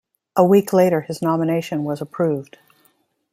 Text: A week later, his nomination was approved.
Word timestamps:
A 0.35 0.43
week 0.43 0.73
later, 0.73 1.01
his 1.01 1.21
nomination 1.21 1.83
was 1.83 2.01
approved. 2.01 2.57